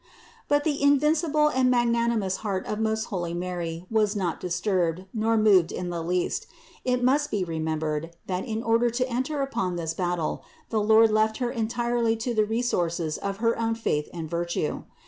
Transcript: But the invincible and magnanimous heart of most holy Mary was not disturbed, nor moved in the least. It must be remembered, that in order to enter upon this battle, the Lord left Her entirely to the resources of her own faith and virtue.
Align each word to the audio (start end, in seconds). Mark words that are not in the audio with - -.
But 0.47 0.63
the 0.63 0.81
invincible 0.81 1.49
and 1.49 1.69
magnanimous 1.69 2.37
heart 2.37 2.65
of 2.65 2.79
most 2.79 3.03
holy 3.13 3.35
Mary 3.35 3.85
was 3.91 4.15
not 4.15 4.39
disturbed, 4.39 5.05
nor 5.13 5.37
moved 5.37 5.71
in 5.71 5.91
the 5.91 6.01
least. 6.01 6.47
It 6.83 7.03
must 7.03 7.29
be 7.29 7.43
remembered, 7.43 8.15
that 8.25 8.43
in 8.43 8.63
order 8.63 8.89
to 8.89 9.07
enter 9.07 9.43
upon 9.43 9.75
this 9.75 9.93
battle, 9.93 10.43
the 10.71 10.81
Lord 10.81 11.11
left 11.11 11.37
Her 11.37 11.51
entirely 11.51 12.15
to 12.15 12.33
the 12.33 12.45
resources 12.45 13.19
of 13.19 13.37
her 13.45 13.55
own 13.59 13.75
faith 13.75 14.09
and 14.11 14.27
virtue. 14.27 14.85